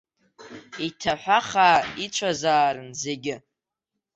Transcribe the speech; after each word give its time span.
Иҭаҳәахаа 0.85 1.85
ицәазаарын 2.05 2.89
зегьы. 3.01 3.35